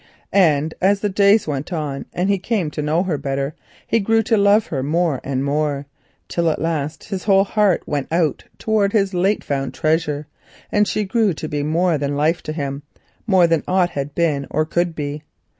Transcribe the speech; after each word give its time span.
Then 0.33 0.71
as 0.81 1.01
the 1.01 1.09
days 1.09 1.45
went 1.45 1.71
on 1.71 2.07
and 2.11 2.27
he 2.27 2.39
came 2.39 2.71
to 2.71 2.81
know 2.81 3.03
her 3.03 3.19
better, 3.19 3.53
he 3.85 3.99
grew 3.99 4.23
to 4.23 4.35
love 4.35 4.65
her 4.65 4.81
more 4.81 5.21
and 5.23 5.43
more, 5.45 5.85
till 6.27 6.49
at 6.49 6.59
last 6.59 7.03
his 7.03 7.25
whole 7.25 7.43
heart 7.43 7.83
went 7.87 8.07
out 8.11 8.45
towards 8.57 8.93
his 8.93 9.13
late 9.13 9.43
found 9.43 9.75
treasure, 9.75 10.25
and 10.71 10.87
she 10.87 11.05
became 11.05 11.67
more 11.69 11.99
than 11.99 12.15
life 12.15 12.41
to 12.41 12.51
him, 12.51 12.81
more 13.27 13.45
than 13.45 13.63
aught 13.67 13.89
else 13.89 13.95
had 13.95 14.15
been 14.15 14.47
or 14.49 14.65
could 14.65 14.95
be. 14.95 15.21